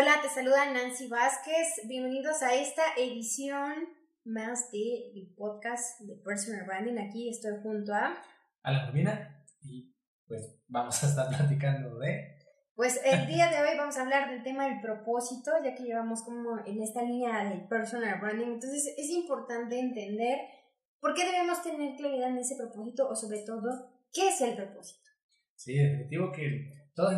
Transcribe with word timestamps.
Hola, 0.00 0.20
te 0.22 0.28
saluda 0.28 0.72
Nancy 0.72 1.08
Vázquez. 1.08 1.88
Bienvenidos 1.88 2.40
a 2.44 2.54
esta 2.54 2.82
edición 2.96 3.74
más 4.22 4.70
de 4.70 5.10
el 5.12 5.34
podcast 5.36 5.98
de 6.02 6.14
Personal 6.14 6.66
Branding. 6.66 6.98
Aquí 6.98 7.28
estoy 7.28 7.60
junto 7.64 7.92
a 7.92 8.16
Alan 8.62 8.90
Urbina 8.90 9.44
y 9.60 9.92
pues 10.28 10.54
vamos 10.68 11.02
a 11.02 11.08
estar 11.08 11.26
platicando 11.36 11.98
de 11.98 12.38
pues 12.76 13.00
el 13.04 13.26
día 13.26 13.48
de 13.50 13.58
hoy 13.58 13.76
vamos 13.76 13.96
a 13.96 14.02
hablar 14.02 14.30
del 14.30 14.44
tema 14.44 14.68
del 14.68 14.80
propósito, 14.80 15.50
ya 15.64 15.74
que 15.74 15.82
llevamos 15.82 16.22
como 16.22 16.64
en 16.64 16.80
esta 16.80 17.02
línea 17.02 17.50
del 17.50 17.66
personal 17.66 18.20
branding. 18.20 18.52
Entonces 18.52 18.94
es 18.96 19.10
importante 19.10 19.80
entender 19.80 20.38
por 21.00 21.12
qué 21.12 21.24
debemos 21.24 21.60
tener 21.64 21.96
claridad 21.96 22.30
en 22.30 22.38
ese 22.38 22.54
propósito 22.54 23.08
o 23.08 23.16
sobre 23.16 23.40
todo, 23.40 23.90
¿qué 24.12 24.28
es 24.28 24.40
el 24.42 24.54
propósito? 24.54 25.10
Sí, 25.56 25.76
definitivo 25.76 26.30
que 26.30 26.78
toda 26.94 27.16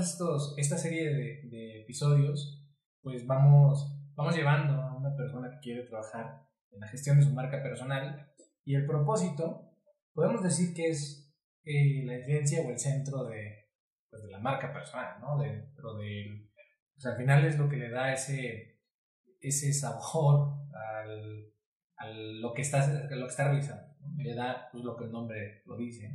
esta 0.56 0.76
serie 0.78 1.08
de, 1.10 1.40
de, 1.44 1.80
episodios, 1.82 2.59
pues 3.02 3.26
vamos, 3.26 3.96
vamos 4.14 4.36
llevando 4.36 4.74
a 4.74 4.96
una 4.96 5.14
persona 5.16 5.50
que 5.50 5.60
quiere 5.60 5.82
trabajar 5.82 6.46
en 6.70 6.80
la 6.80 6.88
gestión 6.88 7.18
de 7.18 7.24
su 7.24 7.32
marca 7.32 7.62
personal 7.62 8.30
y 8.64 8.74
el 8.74 8.86
propósito, 8.86 9.72
podemos 10.12 10.42
decir 10.42 10.74
que 10.74 10.90
es 10.90 11.32
eh, 11.64 12.04
la 12.04 12.16
esencia 12.16 12.62
o 12.62 12.70
el 12.70 12.78
centro 12.78 13.24
de, 13.24 13.68
pues, 14.08 14.22
de 14.22 14.30
la 14.30 14.38
marca 14.38 14.72
personal, 14.72 15.20
¿no? 15.20 15.38
Dentro 15.38 15.96
del, 15.96 16.50
al 17.04 17.16
final 17.16 17.44
es 17.44 17.58
lo 17.58 17.68
que 17.68 17.76
le 17.76 17.90
da 17.90 18.12
ese, 18.12 18.80
ese 19.40 19.72
sabor 19.72 20.54
al, 20.74 21.52
al 21.96 22.40
lo, 22.40 22.52
que 22.52 22.62
está, 22.62 22.86
lo 23.10 23.26
que 23.26 23.30
está 23.30 23.44
realizando. 23.48 23.94
Le 24.16 24.34
da 24.34 24.68
pues, 24.70 24.84
lo 24.84 24.96
que 24.96 25.04
el 25.04 25.12
nombre 25.12 25.62
lo 25.66 25.76
dice, 25.76 26.10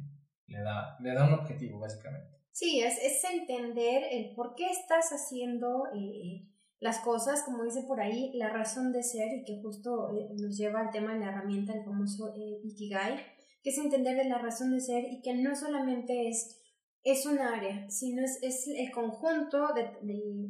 le 0.47 0.61
da, 0.61 0.97
le 0.99 1.13
da 1.13 1.27
un 1.27 1.33
objetivo 1.33 1.79
básicamente. 1.79 2.35
Sí, 2.51 2.81
es, 2.81 2.97
es 3.03 3.23
entender 3.23 4.03
el 4.11 4.33
por 4.33 4.55
qué 4.55 4.69
estás 4.69 5.09
haciendo 5.11 5.87
eh, 5.93 6.47
las 6.79 6.99
cosas, 6.99 7.43
como 7.43 7.63
dice 7.63 7.83
por 7.87 7.99
ahí, 7.99 8.31
la 8.33 8.49
razón 8.49 8.91
de 8.91 9.03
ser 9.03 9.27
y 9.33 9.43
que 9.43 9.61
justo 9.61 10.09
eh, 10.15 10.29
nos 10.39 10.57
lleva 10.57 10.81
al 10.81 10.91
tema 10.91 11.13
de 11.13 11.19
la 11.19 11.29
herramienta, 11.29 11.73
el 11.73 11.83
famoso 11.83 12.33
eh, 12.35 12.59
Ikigai, 12.63 13.17
que 13.63 13.69
es 13.69 13.77
entender 13.77 14.23
la 14.27 14.37
razón 14.37 14.71
de 14.71 14.79
ser 14.79 15.05
y 15.11 15.21
que 15.21 15.33
no 15.35 15.55
solamente 15.55 16.27
es 16.27 16.61
es 17.05 17.25
un 17.27 17.37
área, 17.37 17.87
sino 17.89 18.23
es, 18.23 18.39
es 18.41 18.67
el 18.67 18.91
conjunto 18.91 19.67
de, 19.75 20.49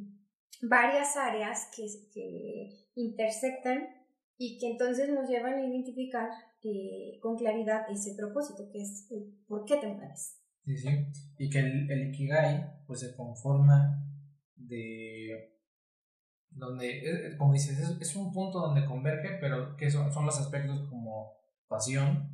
varias 0.61 1.17
áreas 1.17 1.69
que, 1.75 1.85
que, 2.13 2.69
intersectan 2.95 3.89
y 4.37 4.57
que 4.57 4.71
entonces 4.71 5.09
nos 5.09 5.29
llevan 5.29 5.55
a 5.55 5.67
identificar 5.67 6.29
eh, 6.63 7.19
con 7.21 7.35
claridad 7.35 7.81
ese 7.91 8.15
propósito, 8.15 8.69
que 8.71 8.81
es 8.81 9.07
por 9.47 9.65
qué 9.65 9.75
te 9.77 9.87
mueves. 9.87 10.41
Sí, 10.63 10.77
sí, 10.77 10.89
y 11.37 11.49
que 11.49 11.59
el, 11.59 11.91
el 11.91 12.09
Ikigai 12.09 12.85
pues 12.87 13.01
se 13.01 13.15
conforma 13.15 14.01
de 14.55 15.54
donde, 16.55 16.99
eh, 16.99 17.27
eh, 17.27 17.37
como 17.37 17.53
dices, 17.53 17.77
es, 17.99 18.15
un 18.15 18.33
punto 18.33 18.59
donde 18.59 18.85
converge, 18.85 19.37
pero 19.39 19.75
que 19.77 19.91
son, 19.91 20.11
son 20.11 20.25
los 20.25 20.39
aspectos 20.39 20.89
como 20.89 21.33
pasión, 21.67 22.29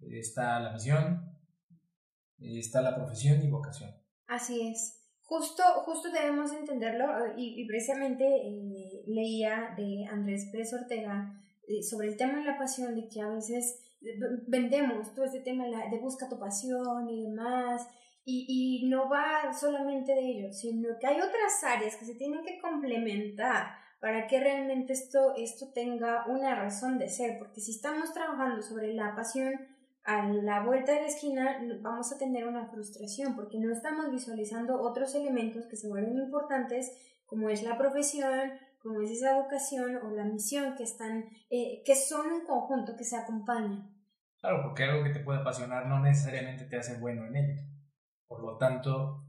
está 0.00 0.60
la 0.60 0.72
misión, 0.72 1.38
está 2.38 2.82
la 2.82 2.94
profesión 2.94 3.42
y 3.42 3.48
vocación. 3.48 3.90
Así 4.26 4.68
es. 4.68 5.00
Justo, 5.30 5.62
justo 5.84 6.10
debemos 6.10 6.52
entenderlo 6.52 7.06
y, 7.36 7.64
precisamente 7.68 8.24
eh, 8.24 9.04
leía 9.06 9.74
de 9.76 10.04
Andrés 10.10 10.48
Pérez 10.50 10.72
Ortega 10.72 11.40
eh, 11.68 11.84
sobre 11.84 12.08
el 12.08 12.16
tema 12.16 12.38
de 12.38 12.46
la 12.46 12.58
pasión, 12.58 12.96
de 12.96 13.06
que 13.06 13.20
a 13.20 13.28
veces 13.28 13.78
eh, 14.02 14.18
vendemos 14.48 15.14
todo 15.14 15.26
este 15.26 15.38
tema 15.38 15.66
de 15.66 15.98
busca 16.00 16.28
tu 16.28 16.36
pasión 16.36 17.08
y 17.08 17.22
demás, 17.28 17.86
y, 18.24 18.82
y 18.84 18.88
no 18.88 19.08
va 19.08 19.52
solamente 19.52 20.14
de 20.14 20.20
ello, 20.20 20.52
sino 20.52 20.90
que 21.00 21.06
hay 21.06 21.16
otras 21.16 21.64
áreas 21.64 21.96
que 21.96 22.04
se 22.04 22.14
tienen 22.14 22.44
que 22.44 22.58
complementar 22.60 23.74
para 24.00 24.26
que 24.26 24.40
realmente 24.40 24.94
esto, 24.94 25.34
esto 25.36 25.72
tenga 25.74 26.24
una 26.26 26.54
razón 26.54 26.98
de 26.98 27.08
ser, 27.08 27.38
porque 27.38 27.60
si 27.60 27.72
estamos 27.72 28.12
trabajando 28.12 28.62
sobre 28.62 28.94
la 28.94 29.14
pasión, 29.14 29.52
a 30.04 30.26
la 30.26 30.64
vuelta 30.64 30.92
de 30.92 31.02
la 31.02 31.08
esquina 31.08 31.58
vamos 31.82 32.10
a 32.10 32.18
tener 32.18 32.46
una 32.46 32.66
frustración 32.66 33.36
porque 33.36 33.58
no 33.58 33.70
estamos 33.70 34.10
visualizando 34.10 34.80
otros 34.80 35.14
elementos 35.14 35.66
que 35.66 35.76
se 35.76 35.88
vuelven 35.88 36.16
importantes 36.16 36.90
como 37.26 37.50
es 37.50 37.62
la 37.62 37.76
profesión, 37.76 38.52
como 38.82 39.02
es 39.02 39.10
esa 39.10 39.36
vocación 39.36 39.96
o 39.96 40.10
la 40.10 40.24
misión 40.24 40.74
que 40.74 40.84
están, 40.84 41.26
eh, 41.50 41.82
que 41.84 41.94
son 41.94 42.32
un 42.32 42.44
conjunto 42.44 42.96
que 42.96 43.04
se 43.04 43.16
acompaña. 43.16 43.86
Claro, 44.40 44.62
porque 44.62 44.84
algo 44.84 45.04
que 45.04 45.10
te 45.10 45.20
puede 45.20 45.40
apasionar 45.40 45.86
no 45.86 46.00
necesariamente 46.00 46.64
te 46.64 46.78
hace 46.78 46.98
bueno 46.98 47.26
en 47.26 47.36
ello. 47.36 47.62
Por 48.30 48.42
lo 48.42 48.56
tanto, 48.58 49.26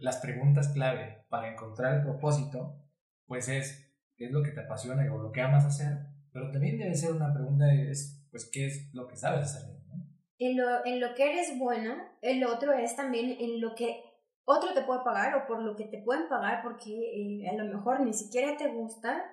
las 0.00 0.18
preguntas 0.18 0.68
clave 0.74 1.24
para 1.30 1.50
encontrar 1.50 1.94
el 1.94 2.02
propósito, 2.02 2.76
pues 3.26 3.48
es 3.48 3.94
qué 4.16 4.26
es 4.26 4.32
lo 4.32 4.42
que 4.42 4.50
te 4.50 4.60
apasiona 4.60 5.10
o 5.14 5.18
lo 5.22 5.30
que 5.30 5.40
amas 5.40 5.64
hacer, 5.64 5.96
pero 6.32 6.50
también 6.50 6.76
debe 6.76 6.94
ser 6.94 7.12
una 7.12 7.32
pregunta 7.32 7.66
de, 7.66 7.90
es, 7.90 8.26
pues, 8.30 8.50
qué 8.52 8.66
es 8.66 8.92
lo 8.92 9.06
que 9.06 9.16
sabes 9.16 9.44
hacer 9.44 9.82
en 10.44 10.56
lo, 10.56 10.84
en 10.84 11.00
lo 11.00 11.14
que 11.14 11.30
eres 11.30 11.56
bueno, 11.56 11.94
el 12.20 12.44
otro 12.44 12.72
es 12.72 12.96
también 12.96 13.36
en 13.38 13.60
lo 13.60 13.76
que 13.76 14.02
otro 14.44 14.74
te 14.74 14.82
puede 14.82 15.04
pagar 15.04 15.36
o 15.36 15.46
por 15.46 15.62
lo 15.62 15.76
que 15.76 15.84
te 15.84 16.02
pueden 16.02 16.28
pagar 16.28 16.62
porque 16.64 16.90
eh, 16.90 17.48
a 17.48 17.54
lo 17.54 17.64
mejor 17.64 18.00
ni 18.00 18.12
siquiera 18.12 18.56
te 18.56 18.66
gusta, 18.66 19.24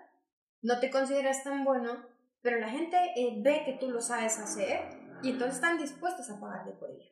no 0.61 0.79
te 0.79 0.91
consideras 0.91 1.43
tan 1.43 1.63
bueno, 1.65 2.05
pero 2.41 2.59
la 2.59 2.69
gente 2.69 2.95
eh, 3.15 3.41
ve 3.41 3.63
que 3.65 3.73
tú 3.73 3.89
lo 3.89 4.01
sabes 4.01 4.37
hacer 4.37 4.81
y 5.23 5.31
entonces 5.31 5.55
están 5.55 5.79
dispuestos 5.79 6.29
a 6.29 6.39
pagarte 6.39 6.73
por 6.73 6.91
ello. 6.91 7.09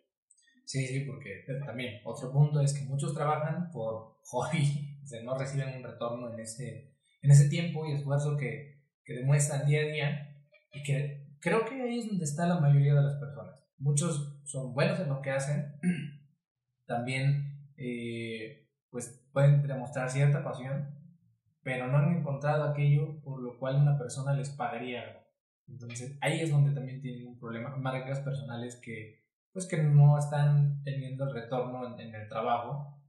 Sí, 0.67 0.85
sí, 0.85 1.05
porque 1.05 1.45
también 1.65 2.01
otro 2.03 2.31
punto 2.31 2.61
es 2.61 2.73
que 2.73 2.85
muchos 2.85 3.15
trabajan 3.15 3.71
por 3.71 4.19
hobby, 4.25 4.99
o 5.03 5.07
sea, 5.07 5.23
no 5.23 5.37
reciben 5.37 5.77
un 5.77 5.83
retorno 5.83 6.33
en 6.33 6.39
ese, 6.39 6.93
en 7.21 7.31
ese 7.31 7.49
tiempo 7.49 7.85
y 7.85 7.93
esfuerzo 7.93 8.37
que, 8.37 8.83
que 9.03 9.13
demuestran 9.13 9.65
día 9.65 9.81
a 9.81 9.85
día 9.85 10.45
y 10.73 10.83
que 10.83 11.37
creo 11.39 11.65
que 11.65 11.81
ahí 11.81 11.99
es 11.99 12.07
donde 12.07 12.25
está 12.25 12.45
la 12.45 12.59
mayoría 12.59 12.93
de 12.93 13.01
las 13.01 13.15
personas 13.15 13.67
muchos 13.77 14.39
son 14.43 14.73
buenos 14.73 14.99
en 14.99 15.09
lo 15.09 15.21
que 15.21 15.31
hacen, 15.31 15.79
también 16.85 17.71
eh, 17.77 18.69
pues 18.89 19.27
pueden 19.31 19.65
demostrar 19.65 20.09
cierta 20.09 20.43
pasión, 20.43 20.89
pero 21.61 21.87
no 21.87 21.97
han 21.97 22.17
encontrado 22.17 22.63
aquello 22.63 23.21
por 23.21 23.41
lo 23.41 23.59
cual 23.59 23.75
una 23.75 23.97
persona 23.97 24.33
les 24.33 24.49
pagaría. 24.49 25.23
Entonces 25.67 26.17
ahí 26.21 26.39
es 26.39 26.49
donde 26.49 26.73
también 26.73 27.01
tienen 27.01 27.27
un 27.27 27.39
problema, 27.39 27.75
marcas 27.75 28.21
personales 28.21 28.77
que 28.77 29.26
pues 29.57 29.65
que 29.65 29.81
no 29.81 30.19
están 30.19 30.83
teniendo 30.83 31.23
el 31.23 31.33
retorno 31.33 31.97
en, 31.99 32.13
el 32.13 32.29
trabajo 32.29 33.01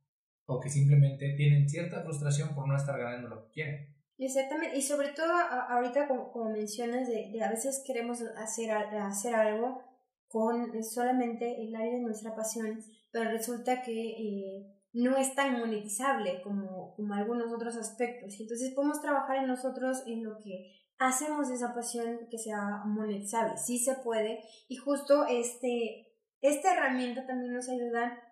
o 0.47 0.59
que 0.59 0.71
simplemente 0.71 1.35
tienen 1.37 1.69
cierta 1.69 2.01
frustración 2.01 2.55
por 2.55 2.67
no 2.67 2.75
estar 2.75 2.99
ganando 2.99 3.29
lo 3.29 3.43
que 3.43 3.51
quieren. 3.51 3.95
Exactamente, 4.17 4.79
y 4.79 4.81
sobre 4.81 5.09
todo 5.09 5.31
ahorita 5.31 6.09
como, 6.09 6.49
mencionas 6.49 7.07
de, 7.07 7.29
de, 7.31 7.45
a 7.45 7.51
veces 7.51 7.85
queremos 7.87 8.23
hacer, 8.39 8.71
hacer 8.71 9.35
algo 9.35 9.83
con 10.27 10.83
solamente 10.83 11.61
el 11.61 11.77
área 11.77 11.93
de 11.93 12.01
nuestra 12.01 12.35
pasión, 12.35 12.81
pero 13.13 13.31
resulta 13.31 13.83
que 13.83 13.93
eh, 13.93 14.75
no 14.95 15.19
es 15.19 15.35
tan 15.35 15.59
monetizable 15.59 16.41
como, 16.41 16.95
como 16.95 17.13
algunos 17.13 17.53
otros 17.53 17.77
aspectos. 17.77 18.41
Entonces 18.41 18.73
podemos 18.75 19.03
trabajar 19.03 19.37
en 19.37 19.49
nosotros 19.49 20.03
en 20.07 20.25
lo 20.25 20.39
que 20.39 20.73
hacemos 20.99 21.51
esa 21.51 21.75
pasión 21.75 22.21
que 22.31 22.39
sea 22.39 22.85
monetizable. 22.87 23.59
Sí 23.59 23.79
se 23.79 23.97
puede 23.97 24.41
y 24.67 24.77
justo 24.77 25.27
este, 25.27 26.08
esta 26.41 26.75
herramienta 26.75 27.27
también 27.27 27.53
nos 27.53 27.69
ayuda 27.69 28.23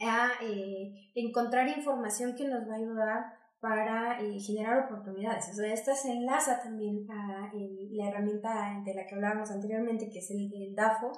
a 0.00 0.30
eh, 0.42 1.12
encontrar 1.14 1.68
información 1.68 2.34
que 2.34 2.48
nos 2.48 2.68
va 2.68 2.74
a 2.74 2.78
ayudar 2.78 3.40
para 3.60 4.20
eh, 4.20 4.40
generar 4.40 4.86
oportunidades. 4.86 5.50
O 5.50 5.54
sea, 5.54 5.72
esta 5.72 5.94
se 5.94 6.12
enlaza 6.12 6.62
también 6.62 7.06
a 7.10 7.52
la 7.52 8.08
herramienta 8.08 8.82
de 8.84 8.94
la 8.94 9.06
que 9.06 9.14
hablábamos 9.14 9.50
anteriormente, 9.50 10.08
que 10.10 10.18
es 10.18 10.30
el, 10.30 10.50
el 10.54 10.74
DAFO. 10.74 11.12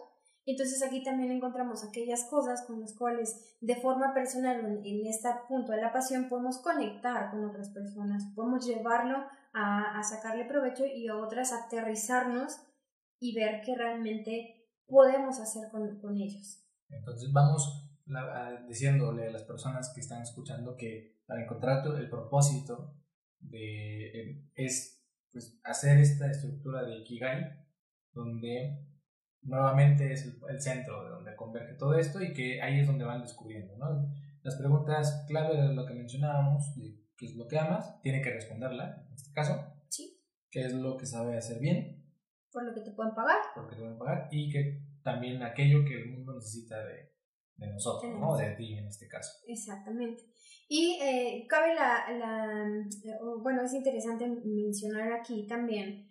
Entonces 0.45 0.83
aquí 0.83 1.05
también 1.05 1.31
encontramos 1.31 1.85
aquellas 1.85 2.25
cosas 2.25 2.65
con 2.67 2.81
las 2.81 2.97
cuales 2.97 3.57
de 3.61 3.77
forma 3.77 4.13
personal 4.13 4.81
en 4.85 5.07
este 5.07 5.29
punto 5.49 5.71
de 5.71 5.81
la 5.81 5.93
pasión 5.93 6.29
podemos 6.29 6.59
conectar 6.59 7.31
con 7.31 7.45
otras 7.45 7.71
personas, 7.71 8.25
podemos 8.35 8.67
llevarlo 8.67 9.19
a, 9.53 10.01
a 10.01 10.03
sacarle 10.03 10.45
provecho 10.47 10.85
y 10.85 11.07
a 11.07 11.17
otras 11.17 11.53
aterrizarnos 11.53 12.61
y 13.21 13.37
ver 13.37 13.61
qué 13.65 13.77
realmente 13.77 14.62
podemos 14.87 15.39
hacer 15.41 15.71
con, 15.71 15.99
con 16.01 16.17
ellos. 16.17 16.65
Entonces 16.89 17.33
vamos 17.33 17.89
diciéndole 18.69 19.29
a 19.29 19.31
las 19.31 19.45
personas 19.45 19.93
que 19.95 20.01
están 20.01 20.23
escuchando 20.23 20.77
que 20.77 21.21
para 21.27 21.43
encontrar 21.43 21.87
el 21.87 22.11
propósito 22.11 22.95
de, 23.41 24.11
em, 24.21 24.51
es 24.55 25.03
pues, 25.31 25.59
hacer 25.65 25.99
esta 25.99 26.31
estructura 26.31 26.83
de 26.83 26.99
Ikigai, 26.99 27.65
donde 28.13 28.87
nuevamente 29.43 30.13
es 30.13 30.27
el, 30.27 30.61
centro 30.61 31.05
de 31.05 31.11
donde 31.11 31.35
converge 31.35 31.75
todo 31.75 31.95
esto 31.95 32.23
y 32.23 32.33
que 32.33 32.61
ahí 32.61 32.81
es 32.81 32.87
donde 32.87 33.05
van 33.05 33.23
descubriendo. 33.23 33.77
¿no? 33.77 34.13
Las 34.43 34.57
preguntas 34.57 35.25
clave 35.27 35.57
de 35.57 35.75
lo 35.75 35.87
que 35.87 35.95
mencionábamos, 35.95 36.75
de 36.77 37.01
qué 37.17 37.27
es 37.27 37.37
lo 37.37 37.49
que 37.49 37.59
amas, 37.59 38.01
tiene 38.03 38.21
que 38.21 38.31
responderla, 38.31 39.05
en 39.09 39.15
este 39.15 39.33
caso. 39.33 39.65
Sí. 39.89 40.21
¿Qué 40.51 40.67
es 40.67 40.73
lo 40.75 40.97
que 40.97 41.07
sabe 41.07 41.37
hacer 41.37 41.59
bien? 41.61 42.02
Por 42.53 42.65
lo 42.65 42.75
que 42.75 42.81
te 42.83 42.93
pueden 42.93 43.15
pagar. 43.15 43.39
Por 43.55 43.65
lo 43.65 43.71
que 43.71 43.77
te 43.77 43.81
pueden 43.83 43.99
pagar 43.99 44.29
y 44.31 44.51
que 44.51 44.81
también 45.03 45.43
aquello 45.43 45.85
que 45.85 46.03
el 46.03 46.11
mundo 46.11 46.35
necesita 46.35 46.85
de, 46.85 47.13
de 47.57 47.67
nosotros, 47.69 48.19
¿no? 48.19 48.37
De 48.37 48.51
ti 48.51 48.75
en 48.75 48.87
este 48.87 49.09
caso. 49.09 49.33
Exactamente. 49.47 50.25
Y 50.69 50.99
eh, 51.03 51.47
cabe 51.49 51.75
la, 51.75 52.11
la, 52.19 52.67
bueno, 53.43 53.63
es 53.63 53.75
interesante 53.75 54.27
mencionar 54.45 55.13
aquí 55.13 55.47
también 55.47 56.09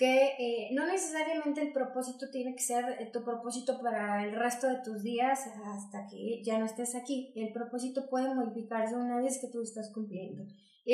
que 0.00 0.32
eh, 0.38 0.70
no 0.72 0.86
necesariamente 0.86 1.60
el 1.60 1.74
propósito 1.74 2.30
tiene 2.30 2.54
que 2.54 2.62
ser 2.62 2.96
eh, 2.98 3.10
tu 3.12 3.22
propósito 3.22 3.78
para 3.82 4.24
el 4.24 4.34
resto 4.34 4.66
de 4.66 4.80
tus 4.82 5.02
días 5.02 5.40
hasta 5.62 6.06
que 6.06 6.42
ya 6.42 6.58
no 6.58 6.64
estés 6.64 6.94
aquí. 6.94 7.34
El 7.36 7.52
propósito 7.52 8.08
puede 8.08 8.34
modificarse 8.34 8.96
una 8.96 9.18
vez 9.20 9.38
que 9.42 9.48
tú 9.48 9.60
estás 9.60 9.92
cumpliendo. 9.92 10.42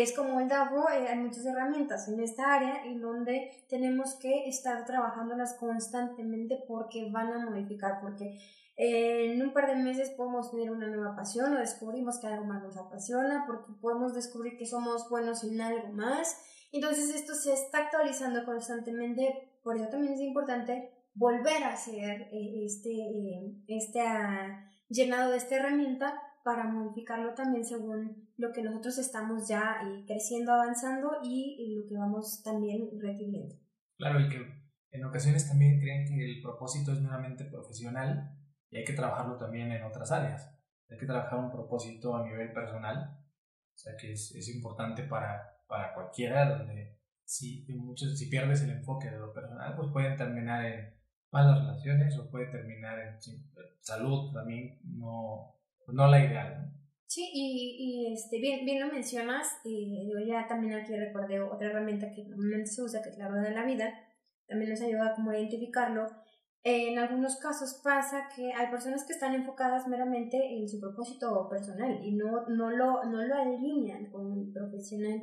Es 0.03 0.15
como 0.15 0.41
el 0.41 0.49
DAFO, 0.49 0.91
eh, 0.91 1.09
hay 1.09 1.19
muchas 1.19 1.47
herramientas 1.47 2.09
en 2.09 2.21
esta 2.21 2.55
área 2.55 2.85
en 2.85 3.01
donde 3.01 3.51
tenemos 3.69 4.15
que 4.15 4.49
estar 4.49 4.85
trabajándolas 4.85 5.55
constantemente 5.55 6.63
porque 6.69 7.11
van 7.11 7.33
a 7.33 7.45
modificar, 7.51 8.01
porque 8.01 8.39
en 8.79 9.41
un 9.41 9.55
par 9.55 9.69
de 9.69 9.77
meses 9.77 10.11
podemos 10.11 10.51
tener 10.51 10.71
una 10.71 10.89
nueva 10.89 11.17
pasión 11.17 11.55
o 11.55 11.59
descubrimos 11.59 12.19
que 12.19 12.27
algo 12.27 12.45
más 12.45 12.63
nos 12.63 12.77
apasiona, 12.77 13.45
porque 13.47 13.73
podemos 13.81 14.15
descubrir 14.15 14.59
que 14.59 14.67
somos 14.67 15.09
buenos 15.09 15.45
en 15.45 15.61
algo 15.63 15.89
más. 15.93 16.43
Entonces 16.73 17.15
esto 17.15 17.35
se 17.35 17.55
está 17.55 17.79
actualizando 17.79 18.45
constantemente, 18.45 19.59
por 19.63 19.77
eso 19.77 19.89
también 19.89 20.13
es 20.13 20.21
importante 20.21 20.91
volver 21.15 21.65
a 21.65 21.73
hacer 21.73 22.29
eh, 22.33 22.65
este, 22.67 22.91
eh, 22.91 23.63
este 23.67 24.03
llenado 24.91 25.31
de 25.31 25.39
esta 25.39 25.57
herramienta 25.57 26.23
para 26.47 26.65
modificarlo 26.65 27.35
también 27.35 27.65
según 27.65 28.31
lo 28.37 28.53
que 28.53 28.63
nosotros 28.63 28.97
estamos 28.99 29.49
ya 29.49 29.81
eh, 29.83 30.05
creciendo, 30.07 30.53
avanzando 30.53 31.19
y, 31.23 31.75
lo 31.77 31.89
que 31.89 31.97
vamos 31.97 32.41
también 32.45 32.89
requiriendo. 33.01 33.57
Claro, 33.99 34.21
y 34.21 34.29
que 34.29 34.39
en 34.93 35.05
ocasiones 35.05 35.49
también 35.49 35.81
creen 35.81 36.07
que 36.07 36.25
el 36.25 36.41
propósito 36.41 36.93
es 36.93 37.01
meramente 37.01 37.45
profesional 37.47 38.39
y 38.71 38.77
hay 38.77 38.85
que 38.85 38.93
trabajarlo 38.93 39.37
también 39.37 39.73
en 39.73 39.83
otras 39.83 40.13
áreas. 40.13 40.57
Hay 40.89 40.97
que 40.97 41.07
trabajar 41.07 41.39
un 41.41 41.51
propósito 41.51 42.15
a 42.15 42.25
nivel 42.25 42.53
personal, 42.53 43.19
o 43.75 43.77
sea 43.77 43.97
que 43.97 44.13
es, 44.13 44.33
es 44.37 44.49
importante 44.55 45.03
para 45.03 45.57
para 45.67 45.93
cualquiera, 45.95 46.49
donde 46.49 46.99
si, 47.25 47.67
muchos, 47.69 48.19
si 48.19 48.27
pierdes 48.27 48.63
el 48.63 48.71
enfoque 48.71 49.11
de 49.11 49.19
lo 49.19 49.33
personal, 49.33 49.75
pues 49.77 49.91
pueden 49.93 50.17
terminar 50.17 50.65
en 50.65 50.95
malas 51.31 51.61
relaciones 51.61 52.17
o 52.19 52.31
puede 52.31 52.47
terminar 52.47 52.99
en 52.99 53.19
salud 53.81 54.33
también, 54.33 54.79
no, 54.85 55.56
no 55.89 56.09
la 56.09 56.25
ideal. 56.25 56.73
Sí, 57.07 57.31
y, 57.33 57.77
y, 57.79 58.13
este, 58.15 58.41
bien, 58.41 58.65
bien 58.65 58.81
lo 58.81 58.93
mencionas, 58.93 59.61
y 59.65 60.11
yo 60.11 60.19
ya 60.27 60.47
también 60.49 60.75
aquí 60.75 60.95
recordé 60.97 61.41
otra 61.41 61.69
herramienta 61.69 62.11
que 62.11 62.25
normalmente 62.25 62.71
se 62.71 62.83
usa, 62.83 63.03
que 63.03 63.11
es 63.11 63.19
la 63.19 63.29
rueda 63.29 63.49
de 63.49 63.55
la 63.55 63.65
vida, 63.65 63.95
también 64.47 64.71
nos 64.71 64.81
ayuda 64.81 65.15
como 65.15 65.31
a 65.31 65.39
identificarlo. 65.39 66.09
En 66.65 66.99
algunos 66.99 67.37
casos 67.37 67.81
pasa 67.85 68.29
que 68.35 68.53
hay 68.53 68.67
personas 68.73 69.05
que 69.05 69.13
están 69.13 69.35
enfocadas 69.35 69.87
meramente 69.87 70.37
en 70.57 70.69
su 70.69 70.81
propósito 70.81 71.49
personal 71.49 72.01
y 72.05 72.13
no, 72.17 72.49
no, 72.49 72.71
lo, 72.71 73.05
no 73.05 73.23
lo 73.23 73.35
alinean 73.37 74.11
con 74.11 74.33
el 74.33 74.53
profesional. 74.53 75.23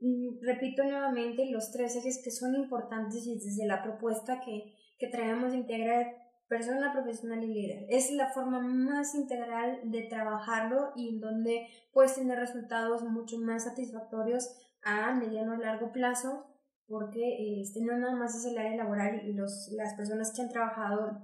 Mm, 0.00 0.44
repito 0.44 0.82
nuevamente 0.82 1.48
los 1.48 1.70
tres 1.70 1.94
ejes 1.94 2.20
que 2.24 2.32
son 2.32 2.56
importantes 2.56 3.24
y 3.24 3.34
desde 3.34 3.66
la 3.66 3.84
propuesta 3.84 4.40
que, 4.40 4.74
que 4.98 5.06
traemos 5.06 5.52
de 5.52 5.58
integrar 5.58 6.06
persona 6.50 6.92
profesional 6.92 7.44
y 7.44 7.46
líder. 7.46 7.86
Es 7.88 8.10
la 8.10 8.28
forma 8.28 8.60
más 8.60 9.14
integral 9.14 9.80
de 9.84 10.02
trabajarlo 10.02 10.92
y 10.96 11.08
en 11.08 11.20
donde 11.20 11.68
puedes 11.92 12.16
tener 12.16 12.38
resultados 12.38 13.04
mucho 13.04 13.38
más 13.38 13.64
satisfactorios 13.64 14.50
a 14.82 15.14
mediano 15.14 15.54
o 15.54 15.56
largo 15.56 15.92
plazo 15.92 16.46
porque 16.88 17.60
este, 17.60 17.80
no 17.82 17.96
nada 17.96 18.16
más 18.16 18.34
es 18.34 18.44
el 18.46 18.58
área 18.58 18.82
laboral 18.82 19.22
y 19.24 19.32
los, 19.32 19.70
las 19.76 19.94
personas 19.94 20.32
que 20.34 20.42
han 20.42 20.48
trabajado 20.48 21.22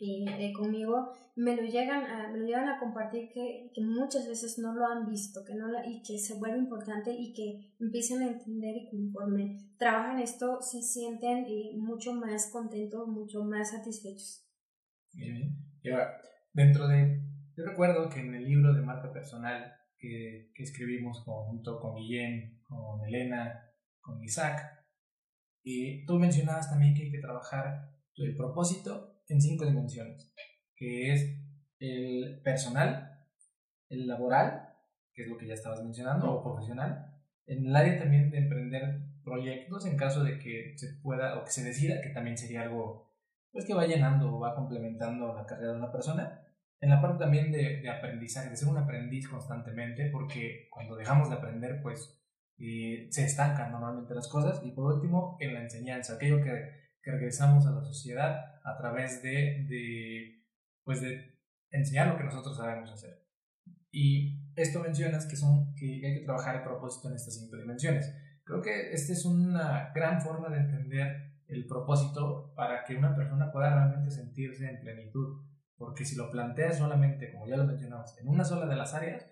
eh, 0.00 0.52
conmigo 0.52 1.12
me 1.36 1.54
lo 1.54 1.62
llegan 1.62 2.04
a, 2.06 2.28
me 2.28 2.38
lo 2.38 2.46
llegan 2.46 2.68
a 2.68 2.80
compartir 2.80 3.28
que, 3.32 3.70
que, 3.72 3.82
muchas 3.82 4.26
veces 4.26 4.58
no 4.58 4.74
lo 4.74 4.86
han 4.86 5.06
visto 5.06 5.44
que 5.44 5.54
no 5.54 5.68
y 5.86 6.02
que 6.02 6.18
se 6.18 6.34
vuelve 6.34 6.58
importante 6.58 7.12
y 7.12 7.32
que 7.32 7.72
empiezan 7.78 8.22
a 8.22 8.28
entender 8.28 8.74
y 8.76 8.90
conforme 8.90 9.58
trabajan 9.78 10.18
esto 10.18 10.60
se 10.60 10.82
sienten 10.82 11.44
eh, 11.46 11.76
mucho 11.76 12.14
más 12.14 12.50
contentos, 12.50 13.06
mucho 13.06 13.44
más 13.44 13.70
satisfechos. 13.70 14.41
Bien, 15.12 15.56
Y 15.82 15.90
ahora, 15.90 16.20
dentro 16.52 16.88
de, 16.88 17.20
yo 17.56 17.64
recuerdo 17.64 18.08
que 18.08 18.20
en 18.20 18.34
el 18.34 18.44
libro 18.44 18.72
de 18.74 18.82
marca 18.82 19.12
personal 19.12 19.74
que, 19.98 20.50
que 20.54 20.62
escribimos 20.62 21.22
junto 21.24 21.78
con 21.80 21.96
Guillén, 21.96 22.62
con 22.62 23.04
Elena, 23.06 23.70
con 24.00 24.22
Isaac, 24.22 24.82
y 25.62 26.04
tú 26.06 26.18
mencionabas 26.18 26.70
también 26.70 26.94
que 26.94 27.04
hay 27.04 27.10
que 27.10 27.20
trabajar 27.20 27.92
el 28.16 28.34
propósito 28.36 29.22
en 29.28 29.40
cinco 29.40 29.64
dimensiones, 29.64 30.34
que 30.74 31.12
es 31.12 31.38
el 31.78 32.40
personal, 32.42 33.26
el 33.88 34.06
laboral, 34.06 34.68
que 35.12 35.22
es 35.22 35.28
lo 35.28 35.36
que 35.36 35.46
ya 35.46 35.54
estabas 35.54 35.82
mencionando, 35.82 36.32
o 36.32 36.42
profesional, 36.42 37.12
en 37.46 37.66
el 37.66 37.76
área 37.76 37.98
también 37.98 38.30
de 38.30 38.38
emprender 38.38 39.02
proyectos 39.22 39.86
en 39.86 39.96
caso 39.96 40.24
de 40.24 40.38
que 40.38 40.74
se 40.76 40.94
pueda 41.02 41.38
o 41.38 41.44
que 41.44 41.50
se 41.50 41.64
decida, 41.64 42.00
que 42.00 42.10
también 42.10 42.36
sería 42.36 42.62
algo 42.62 43.11
pues 43.52 43.64
que 43.64 43.74
va 43.74 43.86
llenando 43.86 44.34
o 44.34 44.40
va 44.40 44.54
complementando 44.54 45.34
la 45.34 45.46
carrera 45.46 45.72
de 45.72 45.78
una 45.78 45.92
persona. 45.92 46.40
En 46.80 46.90
la 46.90 47.00
parte 47.00 47.18
también 47.18 47.52
de, 47.52 47.80
de 47.80 47.90
aprendizaje, 47.90 48.50
de 48.50 48.56
ser 48.56 48.68
un 48.68 48.78
aprendiz 48.78 49.28
constantemente, 49.28 50.10
porque 50.10 50.68
cuando 50.70 50.96
dejamos 50.96 51.28
de 51.28 51.36
aprender, 51.36 51.80
pues 51.82 52.20
eh, 52.58 53.06
se 53.10 53.24
estancan 53.24 53.70
normalmente 53.70 54.14
las 54.14 54.28
cosas. 54.28 54.60
Y 54.64 54.72
por 54.72 54.94
último, 54.94 55.36
en 55.38 55.54
la 55.54 55.62
enseñanza, 55.62 56.14
aquello 56.14 56.42
que 56.42 56.82
que 57.02 57.10
regresamos 57.10 57.66
a 57.66 57.72
la 57.72 57.82
sociedad 57.82 58.60
a 58.64 58.76
través 58.78 59.22
de, 59.22 59.66
de, 59.68 60.46
pues 60.84 61.00
de 61.00 61.36
enseñar 61.70 62.06
lo 62.08 62.16
que 62.16 62.24
nosotros 62.24 62.56
sabemos 62.56 62.90
hacer. 62.92 63.26
Y 63.90 64.52
esto 64.54 64.80
mencionas 64.80 65.26
que, 65.26 65.36
son, 65.36 65.74
que 65.74 66.06
hay 66.06 66.18
que 66.18 66.24
trabajar 66.24 66.56
el 66.56 66.62
propósito 66.62 67.08
en 67.08 67.16
estas 67.16 67.34
cinco 67.34 67.56
dimensiones. 67.56 68.14
Creo 68.44 68.62
que 68.62 68.92
esta 68.92 69.12
es 69.12 69.24
una 69.24 69.92
gran 69.94 70.22
forma 70.22 70.48
de 70.48 70.58
entender 70.58 71.31
el 71.52 71.66
propósito 71.66 72.52
para 72.54 72.84
que 72.84 72.96
una 72.96 73.14
persona 73.14 73.52
pueda 73.52 73.74
realmente 73.74 74.10
sentirse 74.10 74.68
en 74.68 74.80
plenitud. 74.80 75.44
Porque 75.76 76.04
si 76.04 76.16
lo 76.16 76.30
planteas 76.30 76.78
solamente, 76.78 77.32
como 77.32 77.46
ya 77.46 77.56
lo 77.56 77.64
mencionamos, 77.64 78.16
en 78.18 78.28
una 78.28 78.44
sola 78.44 78.66
de 78.66 78.76
las 78.76 78.94
áreas, 78.94 79.26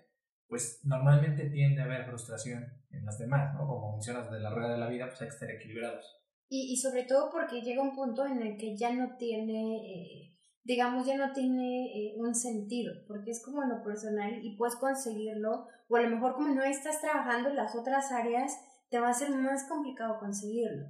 pues 0.47 0.81
normalmente 0.83 1.49
tiende 1.49 1.81
a 1.81 1.85
haber 1.85 2.05
frustración 2.05 2.65
en 2.91 3.05
las 3.05 3.17
demás, 3.17 3.53
¿no? 3.53 3.65
Como 3.65 3.93
mencionas 3.93 4.29
de 4.29 4.39
la 4.39 4.49
rueda 4.49 4.73
de 4.73 4.79
la 4.79 4.89
vida, 4.89 5.07
pues 5.07 5.21
hay 5.21 5.27
que 5.29 5.33
estar 5.33 5.49
equilibrados. 5.49 6.05
Y, 6.49 6.73
y 6.73 6.77
sobre 6.77 7.03
todo 7.03 7.29
porque 7.31 7.61
llega 7.61 7.81
un 7.81 7.95
punto 7.95 8.25
en 8.25 8.41
el 8.41 8.57
que 8.57 8.75
ya 8.75 8.93
no 8.93 9.15
tiene, 9.15 9.77
eh, 9.77 10.37
digamos, 10.63 11.07
ya 11.07 11.15
no 11.17 11.31
tiene 11.31 11.85
eh, 11.85 12.15
un 12.17 12.35
sentido, 12.35 12.93
porque 13.07 13.31
es 13.31 13.41
como 13.41 13.63
lo 13.63 13.81
personal 13.81 14.43
y 14.43 14.57
puedes 14.57 14.75
conseguirlo, 14.75 15.67
o 15.87 15.95
a 15.95 16.01
lo 16.01 16.09
mejor 16.09 16.33
como 16.33 16.49
no 16.49 16.63
estás 16.63 16.99
trabajando 16.99 17.49
en 17.49 17.55
las 17.55 17.73
otras 17.73 18.11
áreas, 18.11 18.59
te 18.89 18.99
va 18.99 19.09
a 19.09 19.13
ser 19.13 19.29
más 19.29 19.69
complicado 19.69 20.19
conseguirlo. 20.19 20.87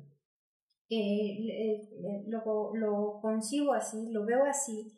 Eh, 0.94 1.90
lo, 2.28 2.76
lo 2.76 3.20
concibo 3.22 3.74
así, 3.74 4.12
lo 4.12 4.26
veo 4.26 4.44
así, 4.44 4.94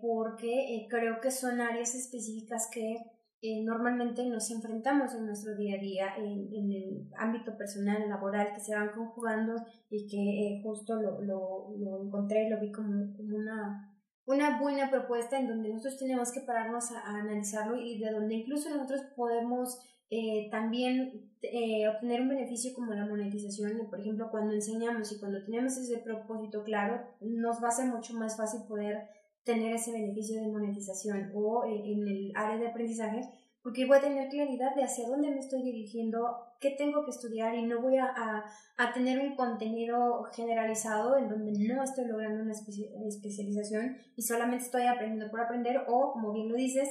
porque 0.00 0.86
creo 0.88 1.20
que 1.20 1.32
son 1.32 1.60
áreas 1.60 1.94
específicas 1.96 2.70
que 2.72 2.96
eh, 3.42 3.64
normalmente 3.64 4.22
nos 4.26 4.50
enfrentamos 4.50 5.14
en 5.14 5.24
nuestro 5.24 5.56
día 5.56 5.76
a 5.76 5.80
día, 5.80 6.14
en, 6.18 6.52
en, 6.52 6.72
el 6.72 7.08
ámbito 7.16 7.56
personal, 7.56 8.06
laboral, 8.06 8.52
que 8.52 8.60
se 8.60 8.74
van 8.74 8.90
conjugando 8.90 9.54
y 9.88 10.06
que 10.08 10.18
eh, 10.18 10.60
justo 10.62 10.96
lo, 10.96 11.22
lo, 11.22 11.74
lo, 11.78 12.04
encontré, 12.04 12.50
lo 12.50 12.60
vi 12.60 12.70
como, 12.70 13.16
como, 13.16 13.36
una, 13.38 13.96
una 14.26 14.60
buena 14.60 14.90
propuesta 14.90 15.38
en 15.38 15.48
donde 15.48 15.70
nosotros 15.70 15.98
tenemos 15.98 16.32
que 16.32 16.42
pararnos 16.42 16.90
a, 16.92 17.00
analizarlo 17.16 17.80
y 17.80 17.98
de 17.98 18.10
donde 18.10 18.34
incluso 18.34 18.68
nosotros 18.68 19.00
podemos 19.16 19.78
eh, 20.10 20.50
también 20.50 21.29
obtener 21.42 22.20
un 22.20 22.28
beneficio 22.28 22.72
como 22.74 22.92
la 22.92 23.06
monetización. 23.06 23.88
Por 23.88 24.00
ejemplo, 24.00 24.30
cuando 24.30 24.52
enseñamos 24.52 25.10
y 25.12 25.18
cuando 25.18 25.42
tenemos 25.42 25.76
ese 25.76 25.98
propósito 25.98 26.62
claro, 26.64 27.02
nos 27.20 27.62
va 27.62 27.68
a 27.68 27.72
ser 27.72 27.86
mucho 27.86 28.14
más 28.14 28.36
fácil 28.36 28.62
poder 28.68 29.08
tener 29.44 29.74
ese 29.74 29.92
beneficio 29.92 30.40
de 30.40 30.48
monetización 30.48 31.32
o 31.34 31.64
eh, 31.64 31.92
en 31.92 32.06
el 32.06 32.32
área 32.34 32.58
de 32.58 32.68
aprendizaje, 32.68 33.22
porque 33.62 33.86
voy 33.86 33.98
a 33.98 34.00
tener 34.00 34.28
claridad 34.28 34.74
de 34.74 34.84
hacia 34.84 35.08
dónde 35.08 35.30
me 35.30 35.38
estoy 35.38 35.62
dirigiendo, 35.62 36.36
qué 36.60 36.70
tengo 36.70 37.04
que 37.04 37.10
estudiar 37.10 37.54
y 37.54 37.64
no 37.64 37.80
voy 37.80 37.96
a, 37.96 38.44
a, 38.76 38.92
tener 38.92 39.18
un 39.18 39.36
contenido 39.36 40.24
generalizado 40.34 41.16
en 41.16 41.28
donde 41.28 41.52
no 41.52 41.82
estoy 41.82 42.06
logrando 42.06 42.42
una 42.42 42.52
especialización 42.52 43.96
y 44.16 44.22
solamente 44.22 44.64
estoy 44.64 44.82
aprendiendo 44.86 45.30
por 45.30 45.40
aprender 45.40 45.84
o, 45.88 46.12
como 46.12 46.32
bien 46.32 46.48
lo 46.48 46.56
dices, 46.56 46.88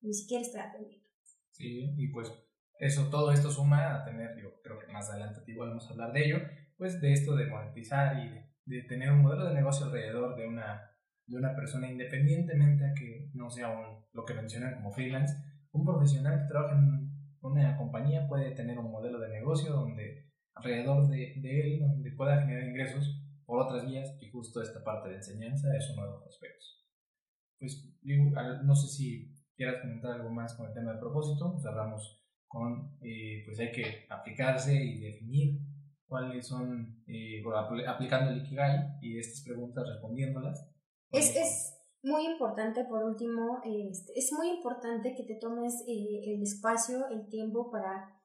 ni 0.00 0.14
siquiera 0.14 0.42
estoy 0.42 0.60
aprendiendo. 0.60 1.06
Sí, 1.50 1.92
y 1.96 2.08
pues 2.08 2.32
eso, 2.82 3.08
todo 3.10 3.30
esto 3.30 3.48
suma 3.48 3.94
a 3.94 4.04
tener, 4.04 4.36
yo 4.42 4.60
creo 4.60 4.76
que 4.80 4.92
más 4.92 5.08
adelante 5.08 5.40
igual 5.46 5.68
vamos 5.68 5.86
a 5.86 5.92
hablar 5.92 6.12
de 6.12 6.24
ello, 6.24 6.38
pues 6.76 7.00
de 7.00 7.12
esto 7.12 7.36
de 7.36 7.46
monetizar 7.46 8.18
y 8.18 8.28
de, 8.28 8.50
de 8.64 8.82
tener 8.88 9.12
un 9.12 9.22
modelo 9.22 9.46
de 9.46 9.54
negocio 9.54 9.86
alrededor 9.86 10.34
de 10.34 10.48
una 10.48 10.88
de 11.28 11.36
una 11.36 11.54
persona 11.54 11.88
independientemente 11.88 12.84
a 12.84 12.92
que 12.92 13.30
no 13.34 13.48
sea 13.48 13.68
un, 13.68 14.04
lo 14.12 14.24
que 14.24 14.34
mencionan 14.34 14.74
como 14.74 14.90
freelance, 14.90 15.32
un 15.70 15.84
profesional 15.84 16.40
que 16.40 16.48
trabaja 16.48 16.76
en 16.76 17.12
una 17.40 17.76
compañía 17.76 18.26
puede 18.26 18.50
tener 18.50 18.76
un 18.76 18.90
modelo 18.90 19.20
de 19.20 19.28
negocio 19.28 19.72
donde 19.72 20.32
alrededor 20.54 21.08
de, 21.08 21.34
de 21.40 21.60
él 21.60 21.80
donde 21.80 22.10
pueda 22.10 22.40
generar 22.40 22.68
ingresos 22.68 23.22
por 23.46 23.60
otras 23.62 23.86
vías 23.86 24.18
y 24.20 24.28
justo 24.28 24.60
esta 24.60 24.82
parte 24.82 25.08
de 25.08 25.16
enseñanza 25.16 25.68
es 25.76 25.88
uno 25.90 26.04
de 26.04 26.12
los 26.14 26.26
aspectos. 26.26 26.84
Pues 27.60 27.96
no 28.64 28.74
sé 28.74 28.88
si 28.88 29.32
quieras 29.54 29.80
comentar 29.80 30.12
algo 30.12 30.30
más 30.30 30.56
con 30.56 30.66
el 30.66 30.74
tema 30.74 30.90
del 30.90 30.98
propósito, 30.98 31.60
cerramos 31.62 32.21
con, 32.52 32.98
eh, 33.00 33.42
pues 33.46 33.58
hay 33.58 33.72
que 33.72 34.04
aplicarse 34.10 34.74
y 34.74 35.00
definir 35.00 35.58
cuáles 36.06 36.46
son, 36.46 37.02
eh, 37.06 37.42
aplicando 37.88 38.30
el 38.30 38.42
Ikigai 38.44 38.98
y 39.00 39.18
estas 39.18 39.42
preguntas 39.42 39.84
respondiéndolas. 39.88 40.70
Es, 41.10 41.34
es 41.34 41.74
muy 42.02 42.26
importante, 42.26 42.84
por 42.84 43.04
último, 43.04 43.62
este, 43.64 44.12
es 44.14 44.30
muy 44.36 44.50
importante 44.50 45.14
que 45.14 45.24
te 45.24 45.36
tomes 45.36 45.82
eh, 45.88 46.34
el 46.34 46.42
espacio, 46.42 47.08
el 47.08 47.26
tiempo 47.28 47.70
para, 47.70 48.20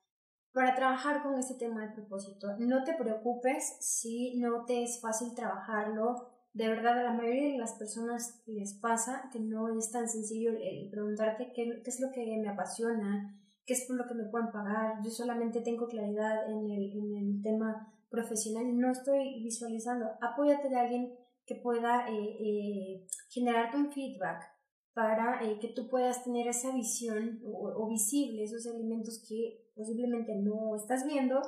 para 0.51 0.75
trabajar 0.75 1.23
con 1.23 1.39
este 1.39 1.55
tema 1.55 1.87
de 1.87 1.93
propósito. 1.93 2.47
No 2.59 2.83
te 2.83 2.95
preocupes 2.95 3.77
si 3.79 4.37
no 4.39 4.65
te 4.65 4.83
es 4.83 4.99
fácil 4.99 5.33
trabajarlo. 5.33 6.33
De 6.51 6.67
verdad, 6.67 6.99
a 6.99 7.03
la 7.03 7.13
mayoría 7.13 7.53
de 7.53 7.59
las 7.59 7.75
personas 7.75 8.43
les 8.45 8.73
pasa 8.73 9.29
que 9.31 9.39
no 9.39 9.69
es 9.77 9.89
tan 9.91 10.09
sencillo 10.09 10.51
preguntarte 10.91 11.53
qué, 11.55 11.81
qué 11.83 11.89
es 11.89 11.99
lo 12.01 12.11
que 12.11 12.25
me 12.41 12.49
apasiona, 12.49 13.37
qué 13.67 13.73
es 13.73 13.85
por 13.85 13.97
lo 13.97 14.07
que 14.07 14.15
me 14.15 14.25
pueden 14.25 14.49
pagar. 14.51 14.95
Yo 15.03 15.11
solamente 15.11 15.61
tengo 15.61 15.87
claridad 15.87 16.49
en 16.49 16.71
el, 16.71 16.91
en 16.93 17.15
el 17.17 17.41
tema 17.43 17.93
profesional 18.09 18.77
no 18.79 18.91
estoy 18.91 19.43
visualizando. 19.43 20.05
Apóyate 20.21 20.69
de 20.69 20.79
alguien 20.79 21.13
que 21.45 21.55
pueda 21.55 22.07
eh, 22.09 22.37
eh, 22.39 23.07
generarte 23.29 23.77
un 23.77 23.91
feedback 23.91 24.43
para 24.93 25.43
eh, 25.43 25.59
que 25.59 25.69
tú 25.69 25.89
puedas 25.89 26.23
tener 26.23 26.47
esa 26.47 26.71
visión 26.71 27.39
o, 27.45 27.87
visible 27.87 28.43
esos 28.43 28.65
elementos 28.65 29.23
que 29.27 29.69
posiblemente 29.75 30.35
no 30.35 30.75
estás 30.75 31.05
viendo 31.05 31.39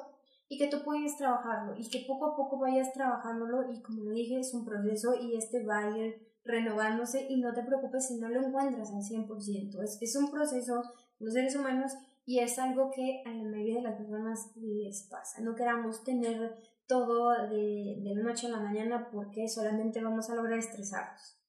y 0.47 0.57
que 0.57 0.67
tú 0.67 0.83
puedas 0.83 1.17
trabajarlo 1.17 1.75
y 1.75 1.89
que 1.89 2.05
poco 2.07 2.27
a 2.27 2.35
poco 2.35 2.59
vayas 2.59 2.93
trabajándolo 2.93 3.71
y 3.71 3.81
como 3.81 4.11
dije 4.11 4.39
es 4.39 4.53
un 4.53 4.65
proceso 4.65 5.15
y 5.19 5.35
este 5.35 5.65
va 5.65 5.79
a 5.79 5.97
ir 5.97 6.29
renovándose 6.43 7.25
y 7.27 7.39
no 7.41 7.53
te 7.53 7.63
preocupes 7.63 8.07
si 8.07 8.19
no 8.19 8.29
lo 8.29 8.45
encuentras 8.45 8.91
al 8.91 9.01
100%. 9.01 9.83
Es, 9.83 9.97
es 10.01 10.15
un 10.15 10.31
proceso, 10.31 10.83
los 11.19 11.33
seres 11.33 11.55
humanos 11.55 11.93
y 12.25 12.39
es 12.39 12.59
algo 12.59 12.91
que 12.91 13.21
a 13.25 13.29
la 13.29 13.43
mayoría 13.43 13.75
de 13.77 13.81
las 13.81 13.97
personas 13.97 14.51
les 14.55 15.07
pasa. 15.09 15.41
No 15.41 15.55
queramos 15.55 16.03
tener 16.03 16.55
todo 16.87 17.31
de, 17.49 18.01
de 18.03 18.15
la 18.15 18.23
noche 18.23 18.47
a 18.47 18.51
la 18.51 18.59
mañana 18.59 19.09
porque 19.11 19.47
solamente 19.47 20.01
vamos 20.01 20.29
a 20.29 20.35
lograr 20.35 20.59
estresarnos. 20.59 21.39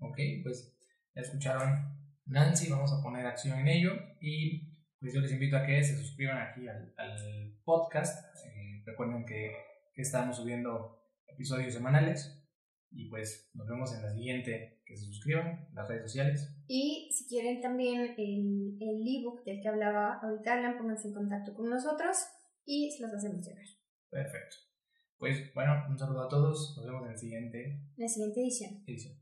Ok, 0.00 0.16
pues 0.42 0.76
ya 1.14 1.22
escucharon 1.22 1.98
Nancy, 2.26 2.70
vamos 2.70 2.92
a 2.92 3.02
poner 3.02 3.26
acción 3.26 3.58
en 3.58 3.68
ello 3.68 3.92
y 4.20 4.76
pues 5.00 5.14
yo 5.14 5.20
les 5.20 5.32
invito 5.32 5.56
a 5.56 5.64
que 5.64 5.82
se 5.82 5.96
suscriban 5.96 6.38
aquí 6.38 6.68
al, 6.68 6.92
al 6.96 7.58
podcast. 7.64 8.24
Eh, 8.46 8.82
recuerden 8.84 9.24
que, 9.24 9.52
que 9.94 10.02
estamos 10.02 10.36
subiendo 10.36 11.02
episodios 11.26 11.74
semanales 11.74 12.38
y 12.90 13.08
pues 13.08 13.50
nos 13.54 13.68
vemos 13.68 13.94
en 13.94 14.02
la 14.02 14.12
siguiente, 14.12 14.80
que 14.84 14.96
se 14.96 15.04
suscriban, 15.04 15.68
las 15.74 15.88
redes 15.88 16.02
sociales. 16.02 16.54
Y 16.66 17.10
si 17.12 17.28
quieren 17.28 17.60
también 17.60 18.14
el, 18.16 18.76
el 18.80 19.06
ebook 19.06 19.44
del 19.44 19.60
que 19.60 19.68
hablaba 19.68 20.18
ahorita 20.22 20.54
Alan, 20.54 20.78
pónganse 20.78 21.08
en 21.08 21.14
contacto 21.14 21.54
con 21.54 21.68
nosotros 21.68 22.16
y 22.64 22.90
se 22.90 23.02
los 23.02 23.12
hacemos 23.12 23.46
llegar. 23.46 23.64
Perfecto. 24.10 24.56
Pues 25.18 25.52
bueno, 25.54 25.84
un 25.88 25.98
saludo 25.98 26.22
a 26.22 26.28
todos, 26.28 26.74
nos 26.76 26.86
vemos 26.86 27.02
en 27.04 27.12
la 27.12 27.18
siguiente, 27.18 27.80
la 27.96 28.08
siguiente 28.08 28.40
edición. 28.40 28.82
edición. 28.86 29.18